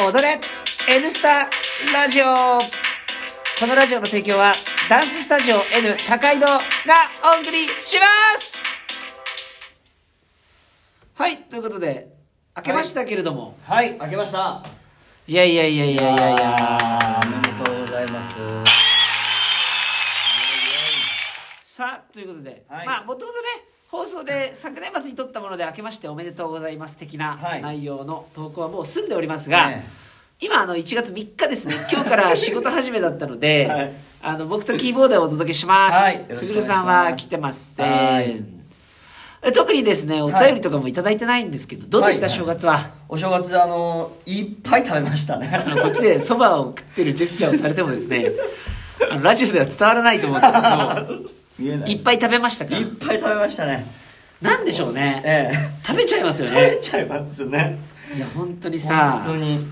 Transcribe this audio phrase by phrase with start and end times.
[0.00, 0.38] 踊れ。
[0.88, 1.50] N スタ
[1.92, 2.24] ラジオ。
[2.24, 4.52] このラジオの提供は
[4.88, 6.54] ダンススタジオ N 高井戸が
[7.40, 8.62] お送りします。
[11.14, 12.14] はいということで
[12.56, 14.62] 明けましたけれども、はい、開けました。
[15.26, 17.20] い、やいやいやいやいやいや。
[17.24, 18.38] おめでとうございます。
[21.60, 22.86] さあということで、はい。
[22.86, 27.62] まあもともとね放送で昨年末に撮ったもので明けましておめでとうございます的なはい。
[27.62, 30.08] 内容の投稿はもう済んでおりますが、ね
[30.40, 31.74] 今あの1月3日ですね。
[31.90, 33.92] 今日から仕事始めだったので、 はい。
[34.22, 36.26] あの僕とキーボードをお届けします、はい。
[36.62, 38.34] さんは来てませはい。
[38.34, 38.64] ん
[39.42, 42.90] え特にですねお便りとかもいただいてないんですけど、どうでした、はい正月は？
[43.08, 45.50] お正月、あの、いっぱい食べましたね。
[45.52, 48.30] あのこっちでそばを食ってるジェスチャーをされてもですね
[49.10, 51.80] あのラジオでは伝わらないと思うんですけ 見えない。
[51.80, 52.76] どいっぱい食べましたか？
[52.76, 53.86] いっぱい食べましたね。
[54.42, 55.86] なんでしょうねええ。
[55.86, 57.78] 食べちゃいますよ食べねちゃいますね。
[58.16, 59.66] いや本当にさ本当に。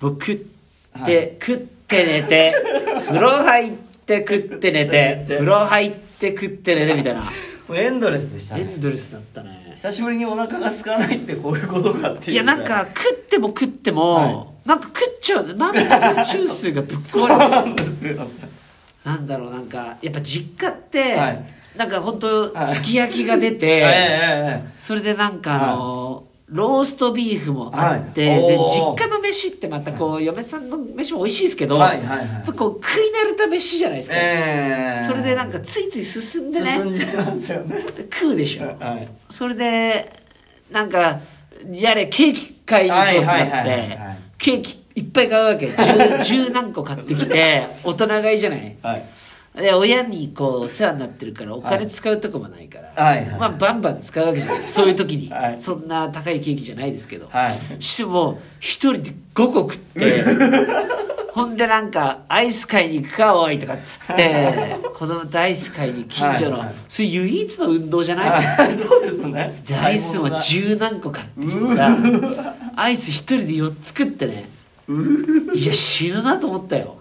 [0.00, 2.54] 僕食って、はい食って寝て
[3.06, 3.72] 風呂入っ
[4.06, 7.30] て食って寝て風呂入って食って寝てみたいな
[7.74, 8.62] エンドレスでしたね。
[8.62, 12.32] エンドレスだったね久しぶりにお腹が空かないってこういうことかっていう。
[12.32, 18.26] いやなんか、食っても食っても、はなんか食っちゃうまめた中枢がぶっ壊れなんですよ。
[19.02, 21.44] てなんだろうなんかやっぱ実家って、はい。
[21.76, 28.40] なんか本当はいすき焼きが出て、えええええそれでなんかあのローストビーフもあって、はい。
[28.42, 32.18] で実家の飯ってまたこう、嫁さんの飯も美味しいですけど、はいはいはい。
[32.18, 35.04] やっぱこう食い慣れた飯じゃないですか、ええ。
[35.04, 37.76] それでなんかついつい進んでね進んじゃいますよね。
[37.76, 39.08] で食うでしょ、はい。
[39.30, 40.12] それで
[40.70, 41.20] なんか
[41.72, 43.98] やれケーキ買いに行こうって
[44.36, 45.68] ケーキいっぱい買うわけ。
[46.22, 48.76] 十十何個買ってきて大人買いじゃない？
[48.82, 49.04] はい。
[49.54, 53.16] で親にこうお世話になってるからお金使うとこもないから、はい。
[53.18, 54.62] はいまあバンバン使うわけじゃない。
[54.66, 55.60] そういう時に、はい。
[55.60, 57.82] そんな高いケーキじゃないですけど、はい。
[57.82, 60.24] しても一人で5個食って
[61.32, 66.66] ほんでなんかアイス買いに行くかおいとかっつって子供とアイス買いに近所の、はい。
[66.66, 68.72] はいそれ唯一の運動じゃない、はい。
[68.76, 69.62] そうですね。
[69.66, 71.96] でアイスも十何個買ってきてさ
[72.76, 74.48] アイス一人で4つ食ってね
[75.54, 76.96] いや死ぬなと思ったよ。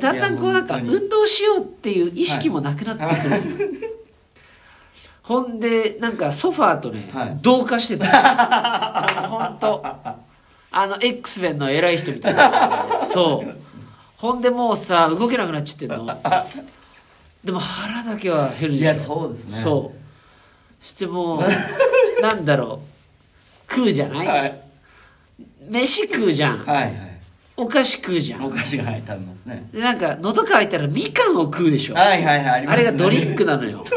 [0.00, 3.42] だんだんこうなんか運動しようっていう意識もなくなってくる、
[5.22, 7.38] ほんでなんかソファーとね、はい。
[7.42, 9.28] 同化してた。
[9.28, 9.84] 本当。
[10.74, 13.04] あの X メンの偉い人みたいな。
[13.04, 13.54] そう。
[14.16, 16.06] ほんでもうさ動けなくなっちゃってんの。
[17.44, 18.82] でも腹だけは減るでしょ。
[18.82, 19.58] いやそうですね。
[19.58, 20.84] そう。
[20.84, 21.42] してもう
[22.22, 22.80] なんだろ
[23.68, 23.72] う。
[23.74, 24.62] 食うじゃない、はい。
[25.68, 27.12] 飯食うじゃん、はいはい。
[27.56, 29.68] お菓子食うじゃんお菓子がはい食べますね。
[29.72, 32.86] でなんか喉乾いたらみかんを食うでしょ、はいはいはいありますね。
[32.88, 33.84] あれがドリンクなのよ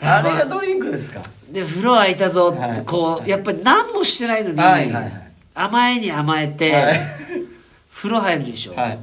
[0.00, 1.22] あれがドリンクですか？
[1.50, 5.24] で風呂空いたぞってはいこうやっぱり何もしてないのに、はいはいはい
[5.56, 7.00] 甘えに甘えて、はい
[7.94, 8.98] 風呂入るでしょ、はい。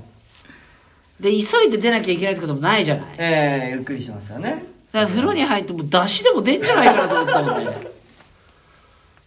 [1.19, 4.65] で急いで出なきゃいけないってこともないじゃないだかええゆっくりしますよね。
[4.91, 7.71] ら風呂に入っても出汁でも出んじゃないかなと思ったもんね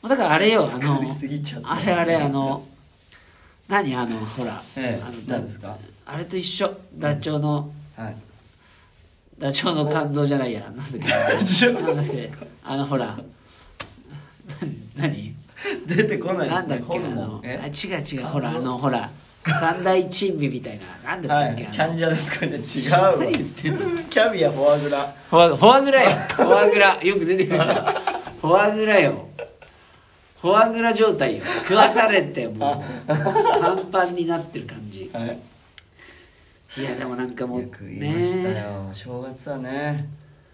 [0.09, 1.01] だからあれよあの
[1.65, 2.67] あれあれあの
[3.69, 5.77] 何あのほら、ええあの何ですか？
[6.07, 6.71] あれと一緒。
[6.99, 8.17] ダチョウのはい。
[9.39, 10.61] ダチョウの肝臓じゃないや。
[10.61, 10.99] なんだっけ？
[11.73, 12.31] なんだっけ？
[12.63, 13.19] あのほらな
[14.97, 15.35] 何？
[15.87, 16.77] 出てこないですね。
[16.79, 17.49] なんだっけ？
[17.59, 18.27] あ違う違う。
[18.27, 19.11] ほらあのほら
[19.47, 21.55] 三大珍味みたいななんだはい。
[21.55, 22.57] ったっけ、チャンジャですかね？
[22.59, 23.17] 違うわ。
[23.19, 24.03] 何言ってんの？
[24.05, 25.15] キャビア、フォアグラ。
[25.31, 26.11] フォアグラよ。
[26.29, 27.03] フォアグラ。
[27.03, 27.85] よく出てくるじゃん。
[28.41, 29.29] フォアグラよ
[30.45, 35.39] フォアグラ状態よ食わされてもうパンパンになってる感じはい。
[36.79, 38.91] いやでもなんかもうよく言いましたねよ。
[38.93, 40.07] 正月はね。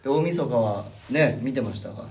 [0.04, 2.04] で大晦日はね見てましたか？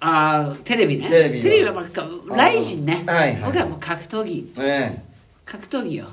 [0.00, 5.02] ああテレビねテレビのはばっかライジンね、はいはい僕はもう格闘技え
[5.46, 6.06] 格闘技よ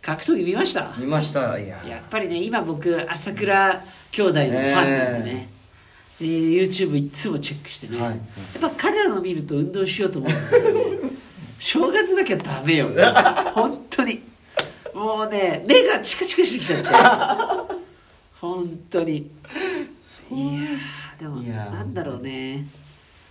[0.00, 0.82] 格闘技見ました？
[0.96, 1.00] い。
[1.00, 1.58] 見ました。
[1.58, 1.82] いや。
[1.84, 5.48] やっぱりね今僕朝倉兄弟のファンなんでね、
[6.20, 8.10] で YouTube いつもチェックしてね、はい。
[8.10, 8.18] やっ
[8.60, 11.10] ぱ彼らの見ると運動しようと思うんだけどね
[11.58, 12.88] 正月だけはダメよ。
[13.54, 14.22] 本当に。
[14.94, 16.88] もうね目がチカチカしてきちゃって。
[18.40, 19.16] 本当に。
[19.16, 22.66] いやーでもなんだろうね。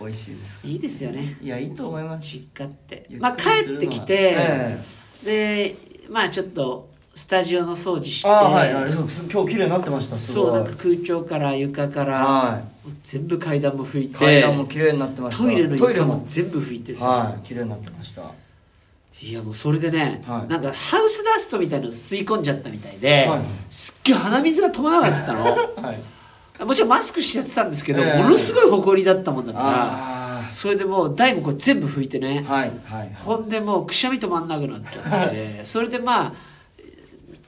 [0.00, 0.60] 美味しいです。
[0.66, 1.36] いいですよね。
[1.40, 2.28] いやいいと思います。
[2.28, 3.06] 実家って。
[3.18, 4.80] まあ帰ってきて、え。
[5.24, 5.76] で
[6.08, 10.46] まあちょっとスタジオの掃除してああはいはい今日綺麗になってましたすごい。
[10.46, 12.62] そうなんか空調から床から、は
[13.02, 15.42] 全部階段も拭いて階段も綺麗になってました。
[15.42, 16.18] トイレの床も。
[16.18, 18.22] も全部拭いてさ、はい綺麗になってました。
[19.22, 20.48] い、やもうそれでね、はい。
[20.50, 23.40] なんかハウスダストみたいの吸い込んじゃったみたいで、はい。
[23.68, 25.44] すっげえ鼻水が止まらなくなったの。
[25.86, 26.64] はい。
[26.64, 28.22] もちろんマスクしてやってたんですけど、ええ。
[28.22, 29.66] ものすごい埃だったもんだから
[30.46, 33.12] あそれでもう台もこれ全部拭いてね、はいはい。
[33.16, 36.49] ほんでもうくしゃみ止まんなくなっちゃって それでまあ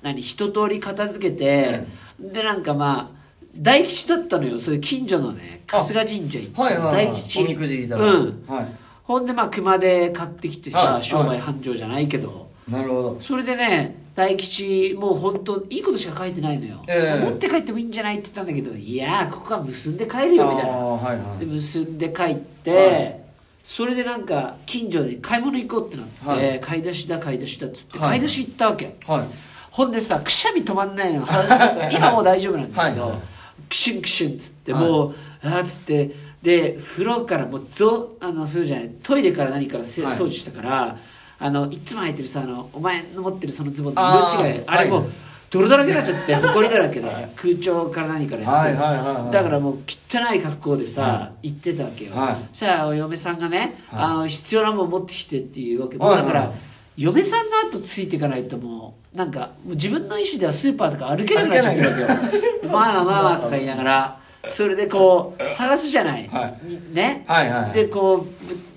[0.03, 1.87] 何一通り片付けて、
[2.19, 3.23] でなんかまあ
[3.57, 4.59] 大吉だったのよ。
[4.59, 7.07] それ近所のね春日神社行って、はいはいはい。
[7.07, 7.41] 大吉。
[7.43, 8.45] おみくじ引いたらうん。
[8.47, 8.69] は
[9.05, 13.17] ほんでまあ熊で買ってきてさはい商売繁盛じゃないけど、いなるほど。
[13.21, 17.25] それでね大吉もう本当いいことしか書いてないのよ、ええ。
[17.25, 20.77] 持って帰ってもいいんじゃないって言ったんだけどいやーここは結んで帰るよみたいな。
[20.77, 21.39] はいはい。
[21.41, 23.21] で結んで帰って、はい。
[23.65, 26.61] それでなんか近所で買い物行こうってなって、はい。
[26.61, 28.09] 買い出しだ買い出しだっつって、はい。
[28.11, 28.97] 買い出し行ったわけ。
[29.07, 33.21] はいほんでさくしゃみ止まんないの話がさ今もう大丈夫なんだけど、はいはい
[33.69, 34.85] クシュンクシュンっつって、はい。
[34.85, 36.11] もうあーっつって
[36.43, 40.99] で風呂からもうぞあの風呂じゃないトイレから何からせはい掃除したから、
[41.39, 45.11] あのいつも履いてるさあのお前の持ってるそのズボンとあ色違いーあれもう、はい
[45.53, 49.33] 泥だらけになっちゃって埃だらけで空調から何からやって、はいはいはいはい。
[49.33, 52.37] だからもう汚い格好でさ、は行ってたわけよ、はい。
[52.53, 54.01] そしたらお嫁さんがね、はい。
[54.01, 56.51] あの必要なもん持ってきてっていうわけ、はいもうだから、はい
[56.97, 62.71] 嫁さんの後ついていかないともうなんか自分の意思ではスーパーとか歩けなくなっちゃってるわけよ。
[62.71, 64.23] まあまあまあとか言いながら。
[64.49, 67.73] それでこう探すじゃない、はにね、はいはいはい。
[67.73, 68.27] でこ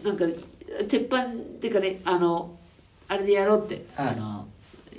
[0.03, 0.25] うなんか
[0.87, 1.29] 鉄板っ
[1.59, 2.55] ていうかねあの
[3.07, 4.07] あれでやろうって、はい。
[4.09, 4.47] あの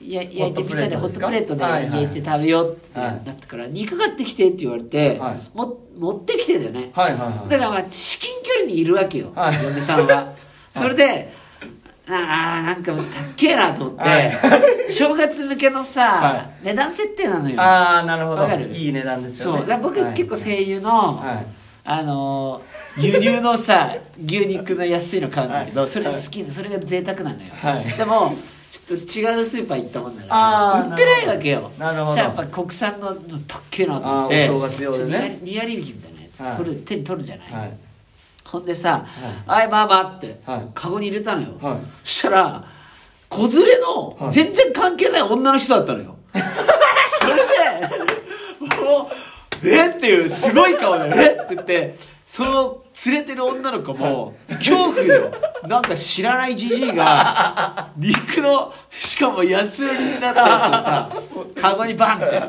[0.05, 5.57] や焼いてみんなでホホットプレートで焼いて食べようってはいなったから、肉買ってきてって言われて、はい。
[5.57, 7.49] も持ってきてだよね、はいはいはい。
[7.49, 9.65] だからまあ至近距離にいるわけよ、はい。
[9.65, 10.35] 嫁さんは。
[10.73, 11.33] それで、
[12.09, 14.23] ああなんかもうたっけえなと思って、は
[14.89, 14.93] い。
[14.93, 17.61] 正月向けのさ、は値段設定なのよ。
[17.61, 18.43] ああなるほど。
[18.43, 18.69] わかる？
[18.69, 19.55] いい値段ですそう。
[19.55, 20.15] よねだから僕、はい。
[20.15, 21.47] 結構声優の、はい。
[21.89, 23.95] あのー輸入のさ
[24.25, 25.91] 牛肉の安いの買うんだけど、はい。
[25.91, 27.85] それ好きでそれが贅沢なのよ、はい。
[27.93, 28.35] でも
[28.71, 31.71] ちょっと違うスーパー行ったもんだから売ってないわけよ。
[31.79, 32.17] なるほど。
[32.17, 34.49] やっぱ国産ののたっけえなと思って。
[34.49, 35.39] お正月用でね。
[35.43, 36.57] ニヤリニヤリ引きみたいなやつ、はい。
[36.57, 37.79] 取る手に取るじゃない
[38.47, 39.05] ほんでさ
[39.47, 40.67] 「はい、まあまあ」って、はい。
[40.75, 41.79] カゴに入れたのよ、はい。
[42.05, 42.65] そしたら
[43.29, 44.33] 子連れのはい。
[44.33, 46.17] 全然関係ない女の人だったのよ、
[47.21, 47.43] それで
[48.81, 49.11] も
[49.63, 55.31] う「えっ?」ていうすごい顔で「えっ?」って言ってその連れてる女の子も恐怖よ。
[55.67, 61.11] なんか知らないじじいが肉のしかも安売りになったやつをさ
[61.61, 62.43] カゴにバンって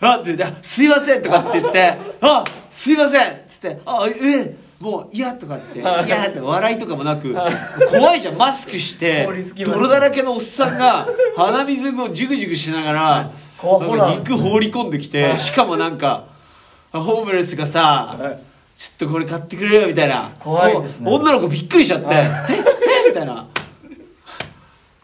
[0.00, 7.34] あって言って「すいません」とかって言って「あすいません」っつって「あえもう嫌」とかって「嫌」って笑いとかもなく
[7.90, 9.28] 怖いじゃんマスクして
[9.64, 13.30] 泥だらけのおっさんが鼻水をジュグジュグしながら
[14.16, 16.24] 肉放り込んできてしかもなんか
[16.92, 18.38] ホームレスがさはい。
[18.78, 20.30] ちょっとこれ買ってくれよみたいな。
[20.38, 21.10] 怖いですね。
[21.10, 22.30] 女の子びっくりしちゃって「え
[23.04, 23.44] えみたいな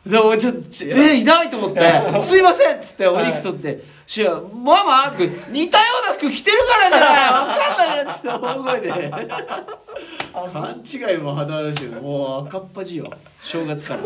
[0.07, 1.81] でもちょっとちえいないと思って
[2.21, 7.11] 「すいません」っつってお肉取って「しやママ?」とか似たような服着てるからじゃない。
[7.33, 9.13] わかんないから」っつって大声で。
[10.53, 13.11] 勘違いも肌だしもう赤っ端よ。
[13.43, 14.01] 正月から。
[14.01, 14.05] い。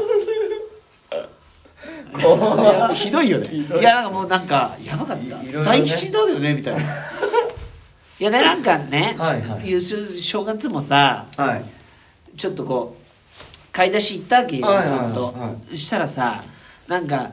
[2.79, 3.49] やひどいよね。
[3.51, 3.83] い。
[3.83, 5.37] やなんかもうなんかやばかった。
[5.37, 5.65] ね。
[5.65, 6.81] 大吉だよねみたいな。
[6.81, 9.81] いやでなんかね、はいはい。
[9.81, 11.65] 正月もさはい。
[12.37, 13.08] ちょっとこう
[13.79, 16.43] 買い出し行ったわけよ、さんと、はしたらさ
[16.89, 17.31] なんか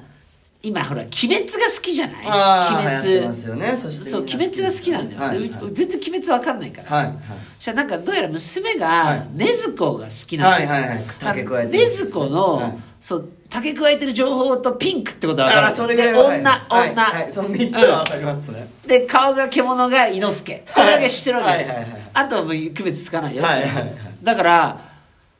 [0.62, 2.22] 今ほら「鬼滅」が好きじゃない？
[2.22, 3.76] 鬼流行ってますよね。
[3.76, 7.16] そう「鬼滅」が好きなんだよ、全然「鬼滅」わかんないから、はいはい。
[7.58, 9.28] そしたらなんかどうやら娘はがい。
[9.36, 10.70] 禰豆子が好きなんだよ。
[10.70, 11.04] はいはいはい。
[11.20, 12.74] 竹加えて禰豆子の、はい。
[13.02, 15.76] そう竹加えてる情報とピンクってことは分かる。
[15.76, 16.92] それでははい女、はい。
[16.92, 17.32] 女、はい。
[17.32, 18.68] その三つはわかりますね。
[18.86, 23.96] で顔が獣が伊之助これだけ知ってるわけ、はいはいはいあとはもう区別つかないよ、はいはいはい。
[24.24, 24.80] だから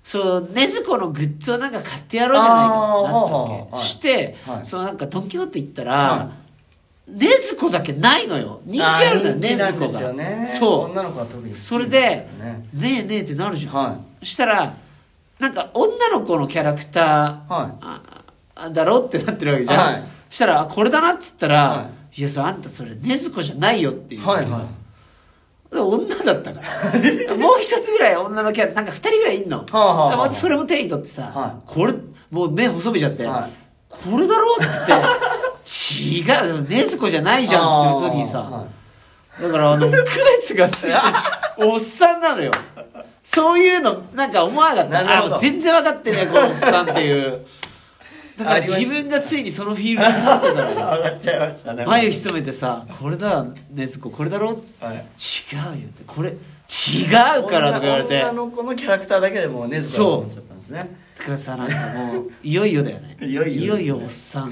[0.06, 4.66] そう禰豆子のグッズをなんか買ってやろうじゃないかっして、はい。
[4.66, 6.32] そのなんかドン・キホーテ行ったら、は
[7.10, 8.62] 禰豆子だけないのよ。
[8.66, 10.14] 人気あるのよ人気なんで禰豆子が。
[10.14, 10.92] ねそう。
[10.92, 14.76] 女の子は特に好きそれすでよね「ねえねえ」ってなるじゃん、はそしたら
[15.40, 18.02] なんか女の子のキャラクター、はあ
[18.56, 20.04] あだろってなってるわけじゃん、はい。
[20.30, 22.22] そしたらあこれだなっつったら、、はい。
[22.22, 24.85] やそれあんたそれ禰豆子じゃないよっていう、はいはい
[25.96, 27.36] 女だったから。
[27.36, 31.94] もう一つぐらい女のキャラなんか二人ぐらいいんの、はあはあまたそれも手に取ってさ、はこれ
[32.32, 33.52] もう目細めちゃって、はい。
[33.90, 35.06] これだろって言って
[35.66, 36.22] 違
[36.60, 38.68] う禰豆子じゃないじゃんっていう時にさ、は
[39.40, 39.42] い。
[39.42, 39.98] だからあの区
[40.38, 40.96] 別がついてる
[41.70, 42.52] おっさんなのよ。
[43.24, 45.36] そういうのなんか思わなかった。
[45.36, 47.46] あ全然分かってねこのおっさんっていう
[48.38, 50.76] だから自分がついにそのフィールドに立ってたのよ。
[50.76, 51.86] 上がっちゃいましたね。
[51.86, 54.86] 眉潜めてさ「これだ禰豆子これだろ?」って。
[54.86, 54.96] はい。
[54.96, 56.04] 違うよって。
[56.06, 58.22] これ違うからとか言われて。
[58.22, 60.96] 女の子のキャラクターだけでもうねずと思っちゃったんですね。
[61.18, 63.18] だからさなんかもういよいよだよね。
[63.26, 63.94] いよいよですね。
[63.94, 64.52] おっさん。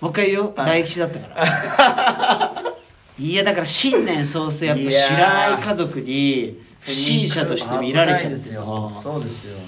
[0.00, 0.66] もう一回言おう、はい。
[0.80, 2.62] 大吉だったから。
[3.18, 8.90] いやだから新年早々やっぱ知らない家族に不審者として見られちゃって危ないですよ。
[8.94, 9.58] さそうですよ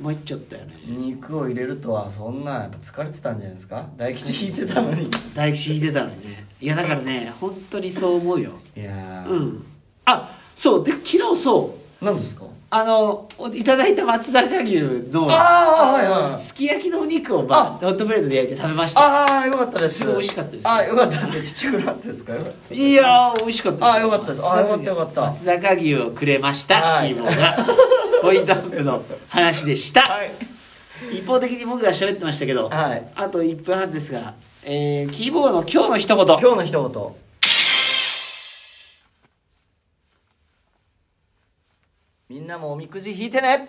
[0.00, 0.80] 参っちゃったよね。
[0.86, 3.86] 肉を入れるとはそんなやっぱ疲れてたんじゃないですか？
[3.96, 5.08] 大吉引いてたのに。
[5.34, 6.46] 大吉引いてたのにね。
[6.60, 8.52] いやだからね本当にそう思うよ。
[8.76, 9.64] いやー、うん。
[10.04, 12.04] あそうで昨日そう。
[12.04, 12.42] 何ですか？
[12.74, 14.80] あのおいただいた松坂牛
[15.12, 19.00] のあーはいはいすき焼きのお肉を、まあ、ホットプレートで焼いて食べました。
[19.02, 19.98] ああよかったです。
[19.98, 20.66] すごい美味しかったです。
[20.68, 21.34] あーよかったです。
[21.34, 22.24] ねちっちゃくなったです。
[22.24, 22.32] か
[22.70, 24.46] いやー美味しかったですあよかったです。
[24.50, 25.20] あよかったよかった。
[25.20, 27.14] 松坂牛をくれました、はい。
[27.14, 27.56] キーボーが
[28.22, 30.32] ポイントアップの話でした、はい。
[31.12, 33.12] 一方的に僕が喋ってましたけど、はい。
[33.16, 36.24] あと1分半ですが、えー、キーボーの今日の一言。
[36.24, 37.16] 今日の一言。
[42.28, 43.68] みんなもおみくじ引いてね